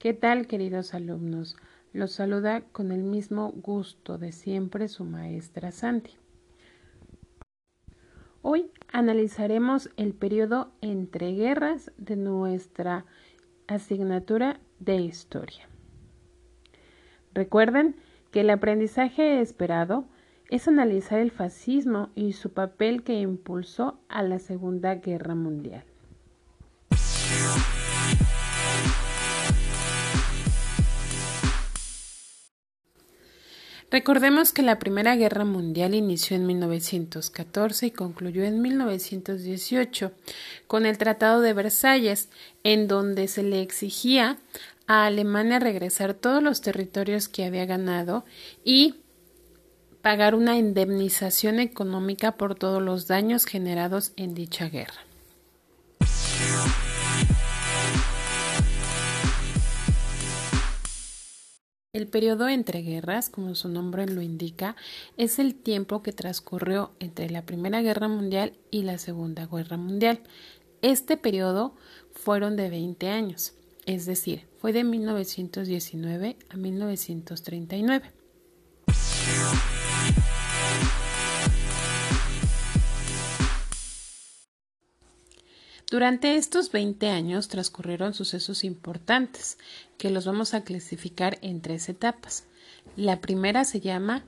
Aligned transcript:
¿Qué 0.00 0.14
tal, 0.14 0.46
queridos 0.46 0.94
alumnos? 0.94 1.58
Los 1.92 2.12
saluda 2.12 2.62
con 2.72 2.90
el 2.90 3.02
mismo 3.02 3.52
gusto 3.52 4.16
de 4.16 4.32
siempre 4.32 4.88
su 4.88 5.04
maestra 5.04 5.72
Sandy. 5.72 6.12
Hoy 8.40 8.70
analizaremos 8.90 9.90
el 9.98 10.14
periodo 10.14 10.72
entre 10.80 11.34
guerras 11.34 11.92
de 11.98 12.16
nuestra 12.16 13.04
asignatura 13.66 14.58
de 14.78 14.96
historia. 14.96 15.68
Recuerden 17.34 17.94
que 18.30 18.40
el 18.40 18.48
aprendizaje 18.48 19.42
esperado 19.42 20.06
es 20.48 20.66
analizar 20.66 21.18
el 21.18 21.30
fascismo 21.30 22.08
y 22.14 22.32
su 22.32 22.54
papel 22.54 23.02
que 23.02 23.20
impulsó 23.20 24.00
a 24.08 24.22
la 24.22 24.38
Segunda 24.38 24.94
Guerra 24.94 25.34
Mundial. 25.34 25.84
Recordemos 33.90 34.52
que 34.52 34.62
la 34.62 34.78
Primera 34.78 35.16
Guerra 35.16 35.44
Mundial 35.44 35.94
inició 35.94 36.36
en 36.36 36.46
1914 36.46 37.86
y 37.86 37.90
concluyó 37.90 38.44
en 38.44 38.62
1918 38.62 40.12
con 40.68 40.86
el 40.86 40.96
Tratado 40.96 41.40
de 41.40 41.52
Versalles, 41.54 42.28
en 42.62 42.86
donde 42.86 43.26
se 43.26 43.42
le 43.42 43.62
exigía 43.62 44.38
a 44.86 45.06
Alemania 45.06 45.58
regresar 45.58 46.14
todos 46.14 46.40
los 46.40 46.60
territorios 46.60 47.28
que 47.28 47.44
había 47.44 47.66
ganado 47.66 48.24
y 48.64 48.94
pagar 50.02 50.36
una 50.36 50.56
indemnización 50.56 51.58
económica 51.58 52.36
por 52.36 52.54
todos 52.54 52.80
los 52.80 53.08
daños 53.08 53.44
generados 53.44 54.12
en 54.16 54.34
dicha 54.34 54.68
guerra. 54.68 55.00
El 61.92 62.06
periodo 62.06 62.48
entre 62.48 62.82
guerras, 62.82 63.30
como 63.30 63.56
su 63.56 63.68
nombre 63.68 64.06
lo 64.06 64.22
indica, 64.22 64.76
es 65.16 65.40
el 65.40 65.56
tiempo 65.56 66.04
que 66.04 66.12
transcurrió 66.12 66.92
entre 67.00 67.28
la 67.30 67.44
Primera 67.44 67.82
Guerra 67.82 68.06
Mundial 68.06 68.52
y 68.70 68.84
la 68.84 68.96
Segunda 68.96 69.48
Guerra 69.48 69.76
Mundial. 69.76 70.20
Este 70.82 71.16
periodo 71.16 71.74
fueron 72.12 72.54
de 72.54 72.70
20 72.70 73.08
años, 73.08 73.54
es 73.86 74.06
decir, 74.06 74.46
fue 74.58 74.72
de 74.72 74.84
1919 74.84 76.36
a 76.48 76.56
1939. 76.56 78.12
Durante 85.90 86.36
estos 86.36 86.70
20 86.70 87.08
años 87.08 87.48
transcurrieron 87.48 88.14
sucesos 88.14 88.62
importantes, 88.62 89.58
que 89.98 90.10
los 90.10 90.24
vamos 90.24 90.54
a 90.54 90.62
clasificar 90.62 91.38
en 91.42 91.60
tres 91.60 91.88
etapas. 91.88 92.44
La 92.94 93.20
primera 93.20 93.64
se 93.64 93.80
llama 93.80 94.24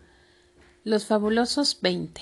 Los 0.83 1.07
fabulosos 1.07 1.79
20. 1.81 2.21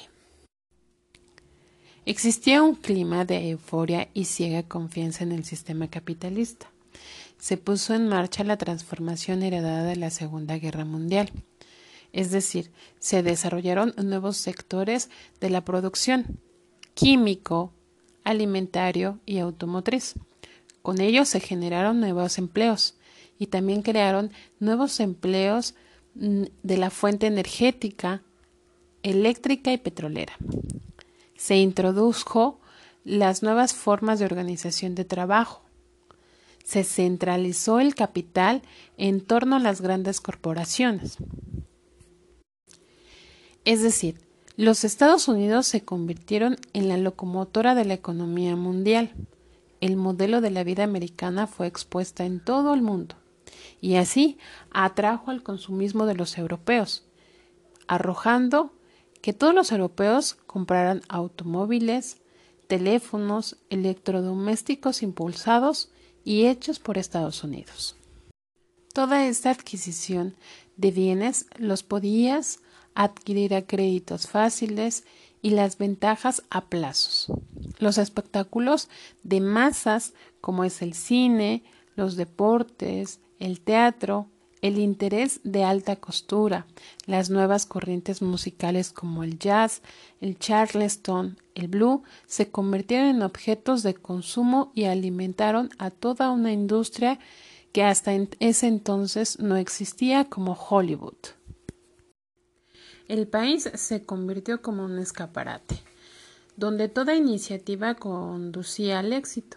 Existía 2.04 2.62
un 2.62 2.74
clima 2.74 3.24
de 3.24 3.48
euforia 3.48 4.10
y 4.12 4.26
ciega 4.26 4.62
confianza 4.62 5.24
en 5.24 5.32
el 5.32 5.46
sistema 5.46 5.88
capitalista. 5.88 6.70
Se 7.38 7.56
puso 7.56 7.94
en 7.94 8.08
marcha 8.08 8.44
la 8.44 8.58
transformación 8.58 9.42
heredada 9.42 9.84
de 9.84 9.96
la 9.96 10.10
Segunda 10.10 10.58
Guerra 10.58 10.84
Mundial. 10.84 11.30
Es 12.12 12.30
decir, 12.30 12.70
se 12.98 13.22
desarrollaron 13.22 13.94
nuevos 13.96 14.36
sectores 14.36 15.08
de 15.40 15.48
la 15.48 15.64
producción, 15.64 16.40
químico, 16.92 17.72
alimentario 18.24 19.18
y 19.26 19.38
automotriz. 19.38 20.14
Con 20.82 21.00
ello 21.00 21.24
se 21.24 21.40
generaron 21.40 22.00
nuevos 22.00 22.38
empleos 22.38 22.94
y 23.38 23.46
también 23.46 23.82
crearon 23.82 24.30
nuevos 24.58 25.00
empleos 25.00 25.74
mm, 26.14 26.44
de 26.62 26.76
la 26.76 26.90
fuente 26.90 27.26
energética, 27.26 28.22
eléctrica 29.02 29.72
y 29.72 29.78
petrolera. 29.78 30.34
Se 31.36 31.56
introdujo 31.56 32.60
las 33.04 33.42
nuevas 33.42 33.74
formas 33.74 34.18
de 34.18 34.26
organización 34.26 34.94
de 34.94 35.04
trabajo. 35.04 35.62
Se 36.64 36.84
centralizó 36.84 37.80
el 37.80 37.94
capital 37.94 38.62
en 38.96 39.22
torno 39.22 39.56
a 39.56 39.60
las 39.60 39.80
grandes 39.80 40.20
corporaciones. 40.20 41.16
Es 43.64 43.82
decir, 43.82 44.20
los 44.56 44.84
Estados 44.84 45.28
Unidos 45.28 45.66
se 45.66 45.84
convirtieron 45.84 46.56
en 46.72 46.88
la 46.88 46.96
locomotora 46.96 47.74
de 47.74 47.84
la 47.84 47.94
economía 47.94 48.56
mundial. 48.56 49.14
El 49.80 49.96
modelo 49.96 50.40
de 50.40 50.50
la 50.50 50.64
vida 50.64 50.84
americana 50.84 51.46
fue 51.46 51.66
expuesta 51.66 52.24
en 52.24 52.40
todo 52.40 52.74
el 52.74 52.82
mundo 52.82 53.16
y 53.80 53.96
así 53.96 54.38
atrajo 54.70 55.30
al 55.30 55.42
consumismo 55.42 56.06
de 56.06 56.14
los 56.14 56.36
europeos, 56.36 57.04
arrojando 57.86 58.72
que 59.22 59.32
todos 59.32 59.54
los 59.54 59.72
europeos 59.72 60.36
compraran 60.46 61.02
automóviles, 61.08 62.18
teléfonos, 62.66 63.56
electrodomésticos 63.70 65.02
impulsados 65.02 65.90
y 66.24 66.46
hechos 66.46 66.78
por 66.78 66.98
Estados 66.98 67.42
Unidos. 67.42 67.96
Toda 68.92 69.26
esta 69.26 69.50
adquisición 69.50 70.34
de 70.76 70.90
bienes 70.90 71.46
los 71.56 71.82
podías 71.82 72.60
adquirir 72.94 73.54
a 73.54 73.62
créditos 73.62 74.26
fáciles 74.26 75.04
y 75.42 75.50
las 75.50 75.78
ventajas 75.78 76.42
a 76.50 76.66
plazos. 76.66 77.32
Los 77.78 77.98
espectáculos 77.98 78.88
de 79.22 79.40
masas 79.40 80.12
como 80.40 80.64
es 80.64 80.82
el 80.82 80.94
cine, 80.94 81.62
los 81.96 82.16
deportes, 82.16 83.20
el 83.38 83.60
teatro, 83.60 84.26
el 84.62 84.78
interés 84.78 85.40
de 85.42 85.64
alta 85.64 85.96
costura, 85.96 86.66
las 87.06 87.30
nuevas 87.30 87.64
corrientes 87.64 88.20
musicales 88.20 88.92
como 88.92 89.24
el 89.24 89.38
jazz, 89.38 89.80
el 90.20 90.38
charleston, 90.38 91.38
el 91.54 91.68
blue, 91.68 92.02
se 92.26 92.50
convirtieron 92.50 93.08
en 93.08 93.22
objetos 93.22 93.82
de 93.82 93.94
consumo 93.94 94.70
y 94.74 94.84
alimentaron 94.84 95.70
a 95.78 95.90
toda 95.90 96.30
una 96.30 96.52
industria 96.52 97.18
que 97.72 97.84
hasta 97.84 98.12
ese 98.40 98.66
entonces 98.66 99.38
no 99.38 99.56
existía 99.56 100.24
como 100.24 100.52
Hollywood 100.52 101.14
el 103.10 103.26
país 103.26 103.68
se 103.74 104.04
convirtió 104.04 104.62
como 104.62 104.84
un 104.84 105.00
escaparate, 105.00 105.82
donde 106.54 106.88
toda 106.88 107.16
iniciativa 107.16 107.96
conducía 107.96 109.00
al 109.00 109.12
éxito. 109.12 109.56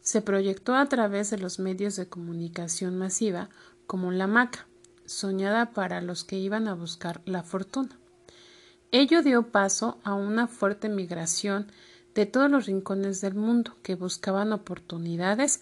Se 0.00 0.22
proyectó 0.22 0.74
a 0.74 0.86
través 0.86 1.28
de 1.28 1.36
los 1.36 1.58
medios 1.58 1.94
de 1.96 2.08
comunicación 2.08 2.96
masiva 2.96 3.50
como 3.86 4.12
la 4.12 4.26
maca, 4.26 4.66
soñada 5.04 5.72
para 5.72 6.00
los 6.00 6.24
que 6.24 6.38
iban 6.38 6.66
a 6.66 6.74
buscar 6.74 7.20
la 7.26 7.42
fortuna. 7.42 7.98
Ello 8.92 9.22
dio 9.22 9.48
paso 9.48 9.98
a 10.02 10.14
una 10.14 10.46
fuerte 10.46 10.88
migración 10.88 11.70
de 12.14 12.24
todos 12.24 12.50
los 12.50 12.64
rincones 12.64 13.20
del 13.20 13.34
mundo 13.34 13.76
que 13.82 13.94
buscaban 13.94 14.54
oportunidades 14.54 15.60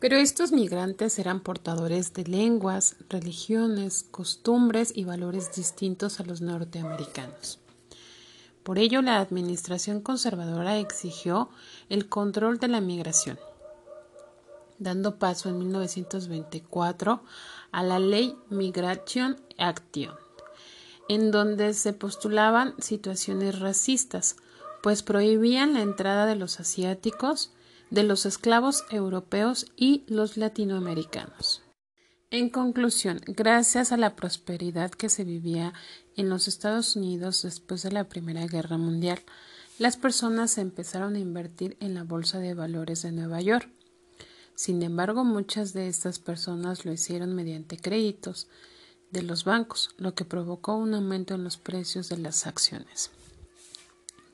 pero 0.00 0.16
estos 0.16 0.50
migrantes 0.50 1.18
eran 1.18 1.40
portadores 1.40 2.14
de 2.14 2.24
lenguas, 2.24 2.96
religiones, 3.10 4.02
costumbres 4.10 4.92
y 4.96 5.04
valores 5.04 5.54
distintos 5.54 6.20
a 6.20 6.24
los 6.24 6.40
norteamericanos. 6.40 7.60
Por 8.62 8.78
ello, 8.78 9.02
la 9.02 9.18
administración 9.18 10.00
conservadora 10.00 10.78
exigió 10.78 11.50
el 11.90 12.08
control 12.08 12.58
de 12.58 12.68
la 12.68 12.80
migración, 12.80 13.38
dando 14.78 15.18
paso 15.18 15.50
en 15.50 15.58
1924 15.58 17.22
a 17.70 17.82
la 17.82 17.98
ley 17.98 18.36
Migration 18.48 19.38
Action, 19.58 20.14
en 21.10 21.30
donde 21.30 21.74
se 21.74 21.92
postulaban 21.92 22.74
situaciones 22.78 23.58
racistas, 23.58 24.36
pues 24.82 25.02
prohibían 25.02 25.74
la 25.74 25.82
entrada 25.82 26.24
de 26.24 26.36
los 26.36 26.58
asiáticos, 26.58 27.52
de 27.90 28.04
los 28.04 28.26
esclavos 28.26 28.84
europeos 28.90 29.66
y 29.76 30.04
los 30.06 30.36
latinoamericanos. 30.36 31.62
En 32.30 32.48
conclusión, 32.48 33.20
gracias 33.26 33.90
a 33.90 33.96
la 33.96 34.14
prosperidad 34.14 34.92
que 34.92 35.08
se 35.08 35.24
vivía 35.24 35.74
en 36.16 36.28
los 36.28 36.46
Estados 36.46 36.94
Unidos 36.94 37.42
después 37.42 37.82
de 37.82 37.90
la 37.90 38.04
Primera 38.04 38.46
Guerra 38.46 38.78
Mundial, 38.78 39.20
las 39.80 39.96
personas 39.96 40.56
empezaron 40.58 41.16
a 41.16 41.18
invertir 41.18 41.76
en 41.80 41.94
la 41.94 42.04
Bolsa 42.04 42.38
de 42.38 42.54
Valores 42.54 43.02
de 43.02 43.10
Nueva 43.10 43.40
York. 43.40 43.68
Sin 44.54 44.82
embargo, 44.82 45.24
muchas 45.24 45.72
de 45.72 45.88
estas 45.88 46.18
personas 46.18 46.84
lo 46.84 46.92
hicieron 46.92 47.34
mediante 47.34 47.78
créditos 47.78 48.46
de 49.10 49.22
los 49.22 49.44
bancos, 49.44 49.90
lo 49.96 50.14
que 50.14 50.24
provocó 50.24 50.76
un 50.76 50.94
aumento 50.94 51.34
en 51.34 51.42
los 51.42 51.56
precios 51.56 52.08
de 52.08 52.18
las 52.18 52.46
acciones. 52.46 53.10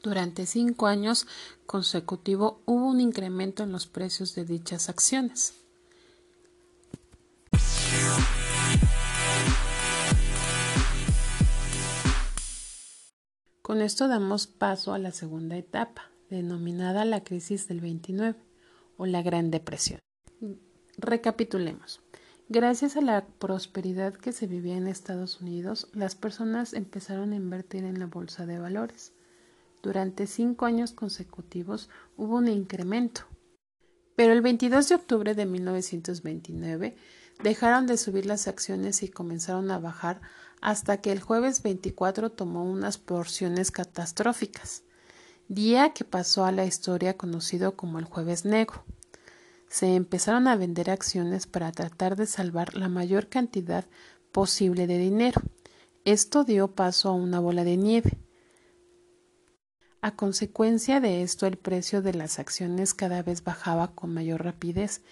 Durante 0.07 0.47
cinco 0.47 0.87
años 0.87 1.27
consecutivos 1.67 2.59
hubo 2.65 2.87
un 2.87 3.01
incremento 3.01 3.65
en 3.65 3.73
los 3.73 3.89
precios 3.89 4.37
de 4.37 4.45
dichas 4.45 4.89
acciones. 4.89 5.55
Con 13.63 13.83
esto 13.83 14.07
damos 14.07 14.47
paso 14.47 14.95
a 14.95 15.01
la 15.01 15.11
segunda 15.11 15.57
etapa, 15.57 16.13
denominada 16.31 17.05
la 17.05 17.25
crisis 17.25 17.67
del 17.67 17.81
29, 17.81 18.39
o 18.99 19.07
la 19.07 19.23
Gran 19.23 19.51
Depresión. 19.51 19.99
Recapitulemos. 20.99 22.01
Gracias 22.49 22.97
a 22.97 23.01
la 23.01 23.27
prosperidad 23.27 24.15
que 24.15 24.31
se 24.31 24.47
vivía 24.47 24.77
en 24.77 24.87
Estados 24.87 25.41
Unidos, 25.41 25.89
las 25.95 26.15
personas 26.15 26.75
empezaron 26.75 27.33
a 27.33 27.37
invertir 27.37 27.83
en 27.83 27.99
la 27.99 28.07
bolsa 28.07 28.47
de 28.47 28.61
valores. 28.61 29.16
Durante 29.87 30.27
cinco 30.27 30.67
años 30.67 30.91
consecutivos 30.91 31.89
hubo 32.17 32.39
un 32.39 32.49
incremento. 32.49 33.21
Pero 34.17 34.33
el 34.33 34.43
22 34.43 34.89
de 34.89 34.97
octubre 34.97 35.35
de 35.37 35.47
1929 35.47 36.97
dejaron 37.41 37.87
de 37.87 37.97
subir 37.97 38.27
las 38.27 38.49
acciones 38.49 39.05
y 39.05 39.09
comenzaron 39.09 39.71
a 39.71 39.79
bajar 39.79 40.21
hasta 40.61 41.01
que 41.01 41.13
el 41.13 41.21
jueves 41.21 41.63
24 41.63 42.33
tomó 42.33 42.65
unas 42.65 42.99
porciones 42.99 43.71
catastróficas, 43.71 44.83
día 45.47 45.93
que 45.93 46.03
pasó 46.03 46.45
a 46.45 46.51
la 46.51 46.67
historia 46.67 47.17
conocido 47.17 47.77
como 47.77 48.01
el 48.01 48.07
jueves 48.07 48.45
negro 48.45 48.85
se 49.69 49.95
empezaron 49.95 50.49
a 50.49 50.57
vender 50.57 50.91
acciones 50.91 51.47
para 51.47 51.71
tratar 51.71 52.17
de 52.17 52.27
salvar 52.27 52.75
la 52.75 52.89
mayor 52.89 53.29
cantidad 53.29 53.85
posible 54.33 54.89
de 54.89 54.99
dinero. 54.99 55.41
Esto 56.05 56.43
dio 56.43 56.75
paso 56.75 57.09
a 57.09 57.13
una 57.13 57.39
bola 57.39 57.63
de 57.63 57.77
nieve. 57.77 58.26
A 60.07 60.13
consecuencia 60.13 61.01
de 61.01 61.23
esto, 61.23 61.49
el 61.49 61.57
precio 61.57 62.01
de 62.01 62.15
las 62.15 62.39
acciones 62.39 62.95
cada 62.95 63.25
vez 63.25 63.43
bajaba 63.43 63.89
con 63.89 64.15
mayor 64.15 64.45
rapidez, 64.45 65.03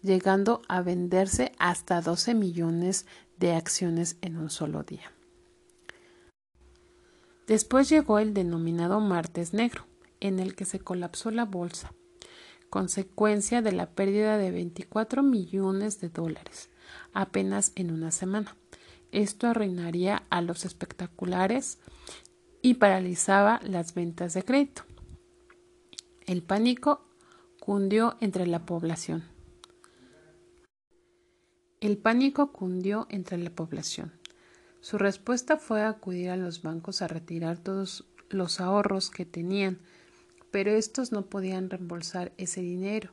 llegando 0.00 0.62
a 0.68 0.80
venderse 0.80 1.50
hasta 1.58 2.00
12 2.00 2.34
millones 2.34 3.04
de 3.36 3.54
acciones 3.54 4.16
en 4.20 4.36
un 4.36 4.50
solo 4.50 4.84
día. 4.84 5.10
Después 7.48 7.88
llegó 7.88 8.20
el 8.20 8.32
denominado 8.32 9.00
martes 9.00 9.54
negro, 9.54 9.86
en 10.20 10.38
el 10.38 10.54
que 10.54 10.66
se 10.66 10.78
colapsó 10.78 11.32
la 11.32 11.46
bolsa 11.46 11.92
consecuencia 12.70 13.60
de 13.60 13.72
la 13.72 13.90
pérdida 13.90 14.38
de 14.38 14.52
24 14.52 15.24
millones 15.24 16.00
de 16.00 16.10
dólares 16.10 16.70
apenas 17.12 17.72
en 17.74 17.90
una 17.90 18.12
semana. 18.12 18.56
Esto 19.10 19.48
arruinaría 19.48 20.22
a 20.30 20.42
los 20.42 20.64
espectaculares 20.64 21.78
y 22.64 22.74
paralizaba 22.74 23.60
las 23.62 23.94
ventas 23.94 24.34
de 24.34 24.42
crédito. 24.42 24.82
El 26.26 26.42
pánico 26.42 27.06
cundió 27.60 28.16
entre 28.20 28.46
la 28.46 28.66
población. 28.66 29.22
El 31.80 31.98
pánico 31.98 32.50
cundió 32.52 33.06
entre 33.10 33.38
la 33.38 33.50
población. 33.50 34.12
Su 34.80 34.98
respuesta 34.98 35.58
fue 35.58 35.82
acudir 35.82 36.30
a 36.30 36.36
los 36.36 36.62
bancos 36.62 37.02
a 37.02 37.06
retirar 37.06 37.58
todos 37.58 38.06
los 38.30 38.60
ahorros 38.60 39.10
que 39.10 39.26
tenían 39.26 39.78
pero 40.54 40.70
estos 40.70 41.10
no 41.10 41.26
podían 41.26 41.68
reembolsar 41.68 42.30
ese 42.36 42.60
dinero, 42.60 43.10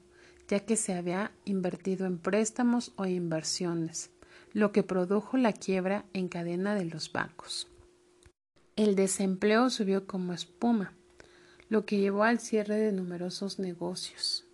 ya 0.48 0.60
que 0.60 0.76
se 0.76 0.94
había 0.94 1.32
invertido 1.44 2.06
en 2.06 2.20
préstamos 2.20 2.94
o 2.98 3.08
inversiones, 3.08 4.12
lo 4.54 4.72
que 4.72 4.84
produjo 4.84 5.38
la 5.38 5.52
quiebra 5.52 6.06
en 6.14 6.28
cadena 6.28 6.76
de 6.76 6.86
los 6.86 7.12
bancos. 7.12 7.71
El 8.78 8.96
desempleo 8.96 9.70
subió 9.70 10.08
como 10.08 10.32
espuma, 10.32 10.94
lo 11.68 11.86
que 11.86 12.00
llevó 12.00 12.24
al 12.24 12.40
cierre 12.40 12.78
de 12.78 12.94
numerosos 12.94 13.60
negocios. 13.60 14.46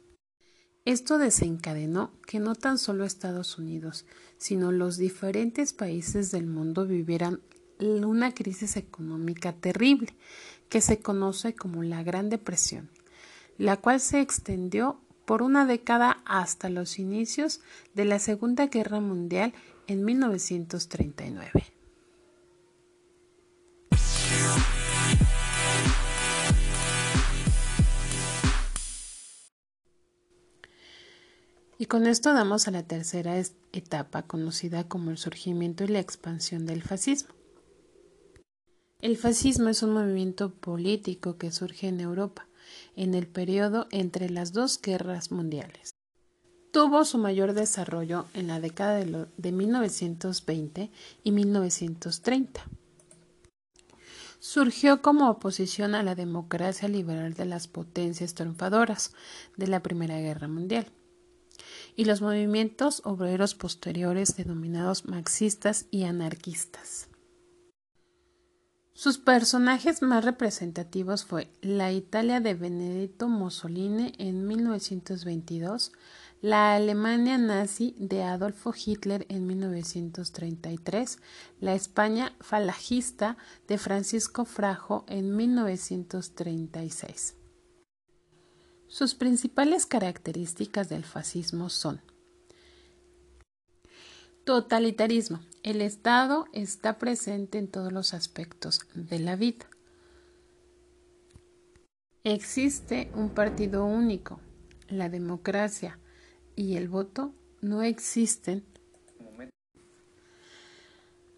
Esto 0.86 1.20
desencadenó 1.20 2.12
que 2.26 2.40
no 2.40 2.56
tan 2.56 2.80
solo 2.80 3.06
Estados 3.06 3.60
Unidos, 3.60 4.06
sino 4.38 4.72
los 4.72 4.98
diferentes 4.98 5.74
países 5.74 6.32
del 6.32 6.48
mundo 6.48 6.88
vivieran 6.88 7.42
una 7.80 8.34
crisis 8.34 8.76
económica 8.76 9.54
terrible 9.54 10.16
que 10.68 10.82
se 10.82 11.00
conoce 11.00 11.54
como 11.54 11.84
la 11.84 12.02
Gran 12.02 12.30
Depresión, 12.30 12.90
la 13.60 13.78
cual 13.78 14.00
se 14.00 14.22
extendió 14.22 15.00
por 15.26 15.44
una 15.44 15.66
década 15.68 16.24
hasta 16.26 16.70
los 16.70 16.98
inicios 16.98 17.62
de 17.94 18.06
la 18.06 18.18
Segunda 18.18 18.68
Guerra 18.68 19.00
Mundial 19.00 19.54
en 19.86 20.06
1939. 20.06 21.77
Y 31.80 31.86
con 31.86 32.08
esto 32.08 32.34
damos 32.34 32.68
a 32.68 32.72
la 32.72 32.84
tercera 32.84 33.38
etapa 33.72 34.24
conocida 34.24 34.88
como 34.88 35.12
el 35.12 35.18
surgimiento 35.18 35.84
y 35.84 35.88
la 35.88 36.00
expansión 36.00 36.66
del 36.66 36.82
fascismo. 36.82 37.36
El 39.00 39.16
fascismo 39.16 39.70
es 39.70 39.84
un 39.84 39.94
movimiento 39.94 40.52
político 40.52 41.38
que 41.38 41.52
surge 41.52 41.88
en 41.88 42.00
Europa 42.00 42.48
en 42.96 43.14
el 43.14 43.28
periodo 43.28 43.88
entre 43.92 44.30
las 44.30 44.54
dos 44.54 44.82
guerras 44.82 45.32
mundiales. 45.32 45.92
Tuvo 46.72 47.06
su 47.06 47.20
mayor 47.20 47.54
desarrollo 47.54 48.26
en 48.34 48.48
la 48.48 48.60
década 48.60 48.96
de, 48.96 49.28
de 49.38 49.52
1920 49.52 50.92
y 51.24 51.32
1930. 51.32 52.66
Surgió 54.40 55.02
como 55.02 55.30
oposición 55.30 55.94
a 55.94 56.04
la 56.04 56.16
democracia 56.16 56.88
liberal 56.88 57.36
de 57.36 57.46
las 57.46 57.68
potencias 57.68 58.34
triunfadoras 58.34 59.14
de 59.58 59.68
la 59.68 59.82
Primera 59.82 60.20
Guerra 60.20 60.48
Mundial 60.48 60.92
y 61.98 62.06
los 62.06 62.22
movimientos 62.22 63.02
obreros 63.04 63.56
posteriores 63.56 64.38
denominados 64.38 65.06
marxistas 65.06 65.88
y 65.92 66.04
anarquistas. 66.04 67.10
Sus 68.94 69.18
personajes 69.18 70.02
más 70.02 70.24
representativos 70.24 71.26
fue 71.26 71.52
la 71.62 71.92
Italia 71.92 72.40
de 72.40 72.54
Benedetto 72.54 73.28
Mussolini 73.28 74.14
en 74.20 74.48
1922, 74.48 75.92
la 76.42 76.76
Alemania 76.76 77.40
nazi 77.40 77.96
de 77.98 78.24
Adolfo 78.24 78.74
Hitler 78.74 79.26
en 79.30 79.48
1933, 79.48 81.18
la 81.60 81.74
España 81.74 82.34
falangista 82.42 83.38
de 83.68 83.80
Francisco 83.80 84.46
Frajo 84.46 85.04
en 85.08 85.36
1936. 85.36 87.38
Sus 88.88 89.16
principales 89.16 89.86
características 89.86 90.90
del 90.90 91.04
fascismo 91.04 91.70
son 91.70 92.02
Totalitarismo. 94.48 95.42
El 95.62 95.82
Estado 95.82 96.46
está 96.54 96.98
presente 96.98 97.58
en 97.58 97.68
todos 97.68 97.92
los 97.92 98.14
aspectos 98.14 98.80
de 98.96 99.20
la 99.20 99.36
vida. 99.36 99.66
Existe 102.24 103.12
un 103.14 103.30
partido 103.30 103.84
único. 103.84 104.40
La 104.88 105.10
democracia 105.10 106.00
y 106.56 106.78
el 106.78 106.88
voto 106.88 107.34
no 107.60 107.84
existen. 107.84 108.64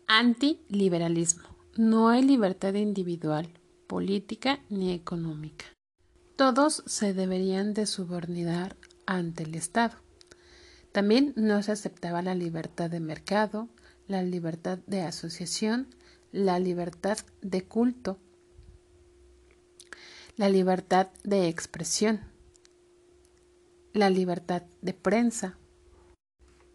Antiliberalismo. 0.05 1.49
No 1.77 2.09
hay 2.09 2.21
libertad 2.21 2.75
individual, 2.75 3.49
política 3.87 4.59
ni 4.69 4.93
económica. 4.93 5.65
Todos 6.39 6.83
se 6.85 7.13
deberían 7.13 7.73
de 7.73 7.85
subordinar 7.85 8.77
ante 9.05 9.43
el 9.43 9.55
Estado. 9.55 9.97
También 10.93 11.33
no 11.35 11.61
se 11.63 11.73
aceptaba 11.73 12.21
la 12.21 12.33
libertad 12.33 12.89
de 12.89 13.01
mercado, 13.01 13.67
la 14.07 14.23
libertad 14.23 14.79
de 14.87 15.01
asociación, 15.01 15.93
la 16.31 16.57
libertad 16.57 17.17
de 17.41 17.65
culto, 17.65 18.19
la 20.37 20.47
libertad 20.47 21.09
de 21.25 21.49
expresión, 21.49 22.21
la 23.91 24.09
libertad 24.09 24.63
de 24.81 24.93
prensa. 24.93 25.57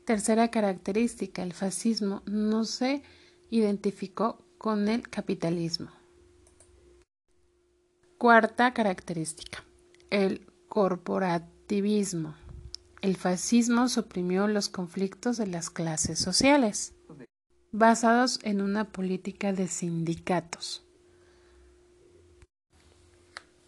Tercera 0.05 0.51
característica, 0.51 1.43
el 1.43 1.55
fascismo 1.55 2.21
no 2.27 2.67
se 2.67 3.03
identificó 3.49 4.45
con 4.59 4.89
el 4.89 5.09
capitalismo. 5.09 6.04
Cuarta 8.25 8.73
característica, 8.73 9.63
el 10.09 10.47
corporativismo. 10.71 12.35
El 13.03 13.19
fascismo 13.19 13.87
suprimió 13.91 14.49
los 14.49 14.71
conflictos 14.71 15.37
de 15.37 15.47
las 15.47 15.69
clases 15.69 16.21
sociales, 16.21 16.95
basados 17.71 18.39
en 18.43 18.63
una 18.63 18.91
política 18.93 19.53
de 19.53 19.69
sindicatos. 19.69 20.87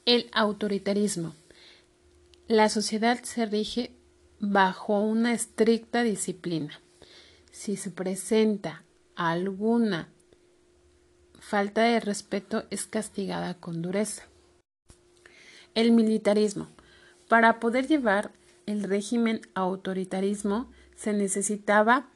El 0.06 0.30
autoritarismo. 0.32 1.34
La 2.48 2.70
sociedad 2.70 3.22
se 3.24 3.44
rige 3.44 3.92
bajo 4.40 5.00
una 5.00 5.34
estricta 5.34 6.02
disciplina. 6.02 6.80
Si 7.50 7.76
se 7.76 7.90
presenta 7.90 8.84
alguna 9.16 10.08
falta 11.40 11.82
de 11.82 12.00
respeto 12.00 12.64
es 12.70 12.86
castigada 12.86 13.52
con 13.60 13.82
dureza. 13.82 14.26
El 15.76 15.92
militarismo. 15.92 16.68
Para 17.28 17.60
poder 17.60 17.86
llevar 17.86 18.32
el 18.64 18.82
régimen 18.82 19.42
autoritarismo 19.54 20.70
se 20.96 21.12
necesitaba 21.12 22.08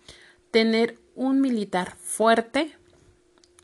tener 0.50 0.98
un 1.14 1.42
militar 1.42 1.94
fuerte, 1.96 2.72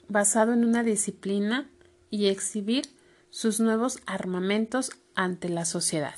basado 0.06 0.52
en 0.52 0.66
una 0.66 0.82
disciplina 0.82 1.70
y 2.10 2.26
exhibir 2.26 2.84
sus 3.30 3.58
nuevos 3.58 4.00
armamentos 4.04 4.90
ante 5.14 5.48
la 5.48 5.64
sociedad. 5.64 6.14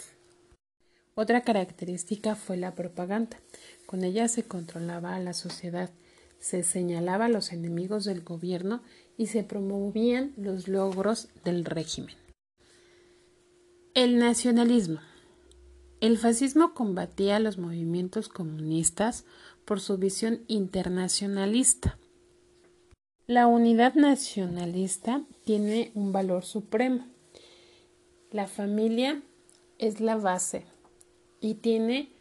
Otra 1.15 1.43
característica 1.43 2.35
fue 2.35 2.57
la 2.57 2.75
propaganda. 2.75 3.39
Con 3.87 4.03
ella 4.03 4.27
se 4.27 4.43
controlaba 4.43 5.15
a 5.15 5.21
la 5.21 5.35
sociedad, 5.35 5.91
se 6.41 6.65
señalaba 6.65 7.27
a 7.27 7.29
los 7.29 7.53
enemigos 7.53 8.05
del 8.05 8.23
gobierno 8.23 8.83
y 9.17 9.29
se 9.29 9.45
promovían 9.45 10.33
los 10.37 10.67
logros 10.67 11.29
del 11.45 11.65
régimen. 11.65 12.17
El 14.01 14.17
nacionalismo. 14.21 15.01
El 16.01 16.19
fascismo 16.19 16.73
combatía 16.73 17.41
los 17.41 17.59
movimientos 17.59 18.29
comunistas 18.29 19.25
por 19.65 19.81
su 19.81 19.99
visión 19.99 20.45
internacionalista. 20.47 21.99
La 23.27 23.49
unidad 23.49 23.95
nacionalista 23.95 25.25
tiene 25.45 25.91
un 25.97 26.13
valor 26.13 26.45
supremo. 26.45 27.09
La 28.31 28.47
familia 28.47 29.21
es 29.79 30.01
la 30.01 30.15
base 30.15 30.65
y 31.41 31.55
tiene 31.55 32.13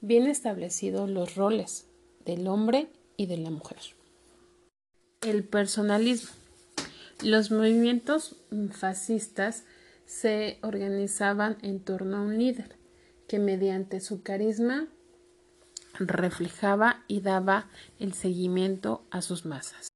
bien 0.00 0.26
establecidos 0.26 1.08
los 1.08 1.36
roles 1.36 1.86
del 2.24 2.48
hombre 2.48 2.88
y 3.16 3.26
de 3.26 3.36
la 3.36 3.50
mujer. 3.50 3.78
El 5.20 5.44
personalismo. 5.44 6.30
Los 7.22 7.52
movimientos 7.52 8.34
fascistas 8.72 9.62
se 10.20 10.58
organizaban 10.62 11.56
en 11.62 11.80
torno 11.80 12.18
a 12.18 12.20
un 12.20 12.38
líder 12.38 12.76
que 13.28 13.38
mediante 13.38 14.00
su 14.00 14.22
carisma 14.22 14.88
reflejaba 15.98 17.02
y 17.08 17.20
daba 17.20 17.68
el 17.98 18.12
seguimiento 18.12 19.04
a 19.10 19.22
sus 19.22 19.46
masas. 19.46 19.88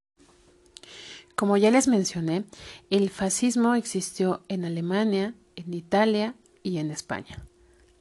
Como 1.34 1.56
ya 1.56 1.70
les 1.70 1.88
mencioné, 1.88 2.44
el 2.90 3.10
fascismo 3.10 3.74
existió 3.74 4.42
en 4.48 4.64
Alemania, 4.64 5.34
en 5.54 5.74
Italia 5.74 6.34
y 6.62 6.78
en 6.78 6.90
España 6.90 7.46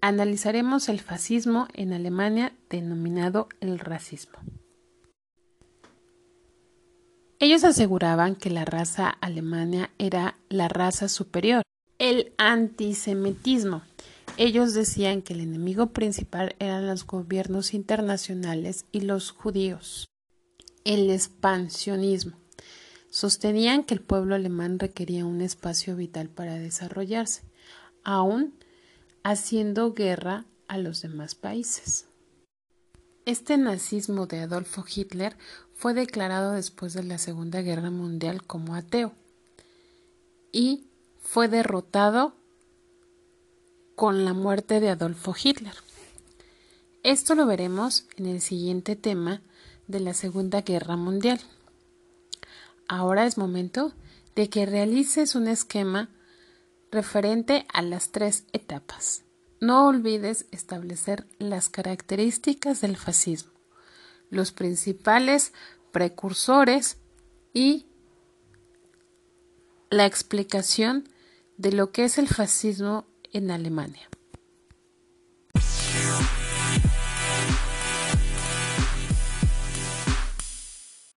analizaremos 0.07 0.87
el 0.87 0.99
fascismo 0.99 1.67
en 1.73 1.91
Alemania 1.91 2.53
denominado 2.69 3.49
el 3.59 3.79
racismo. 3.79 4.37
Ellos 7.39 7.63
aseguraban 7.63 8.35
que 8.35 8.51
la 8.51 8.65
raza 8.65 9.09
alemana 9.09 9.89
era 9.97 10.37
la 10.47 10.67
raza 10.67 11.09
superior. 11.09 11.63
El 11.97 12.33
antisemitismo. 12.37 13.81
Ellos 14.35 14.73
decían 14.73 15.21
que 15.21 15.33
el 15.33 15.39
enemigo 15.39 15.87
principal 15.87 16.53
eran 16.59 16.87
los 16.87 17.07
gobiernos 17.07 17.73
internacionales 17.73 18.83
y 18.91 19.01
los 19.01 19.31
judíos. 19.31 20.09
El 20.83 21.09
expansionismo. 21.09 22.37
Sostenían 23.09 23.85
que 23.85 23.93
el 23.93 24.01
pueblo 24.01 24.35
alemán 24.35 24.77
requería 24.77 25.25
un 25.25 25.39
espacio 25.39 25.95
vital 25.95 26.27
para 26.27 26.55
desarrollarse, 26.55 27.43
aún 28.03 28.53
haciendo 29.23 29.93
guerra 29.93 30.43
a 30.67 30.77
los 30.77 31.01
demás 31.01 31.33
países. 31.33 32.07
Este 33.25 33.57
nazismo 33.57 34.27
de 34.27 34.41
Adolfo 34.41 34.83
Hitler 34.93 35.37
fue 35.73 35.93
declarado 35.93 36.51
después 36.51 36.91
de 36.91 37.03
la 37.03 37.19
Segunda 37.19 37.61
Guerra 37.61 37.89
Mundial 37.89 38.43
como 38.43 38.75
ateo 38.75 39.13
y 40.51 40.89
fue 41.25 41.47
derrotado 41.49 42.33
con 43.95 44.23
la 44.23 44.33
muerte 44.33 44.79
de 44.79 44.89
Adolfo 44.89 45.35
Hitler. 45.41 45.73
Esto 47.03 47.35
lo 47.35 47.45
veremos 47.45 48.05
en 48.15 48.27
el 48.27 48.41
siguiente 48.41 48.95
tema 48.95 49.41
de 49.87 49.99
la 49.99 50.13
Segunda 50.13 50.61
Guerra 50.61 50.95
Mundial. 50.95 51.41
Ahora 52.87 53.25
es 53.25 53.37
momento 53.37 53.91
de 54.35 54.49
que 54.49 54.65
realices 54.65 55.35
un 55.35 55.47
esquema 55.47 56.09
referente 56.91 57.65
a 57.73 57.81
las 57.81 58.11
tres 58.11 58.45
etapas. 58.53 59.23
No 59.59 59.87
olvides 59.87 60.45
establecer 60.51 61.25
las 61.39 61.69
características 61.69 62.81
del 62.81 62.97
fascismo, 62.97 63.51
los 64.29 64.51
principales 64.51 65.53
precursores 65.91 66.97
y 67.53 67.87
la 69.89 70.05
explicación 70.05 71.09
de 71.57 71.71
lo 71.71 71.91
que 71.91 72.03
es 72.05 72.17
el 72.17 72.27
fascismo 72.27 73.05
en 73.31 73.51
Alemania. 73.51 74.09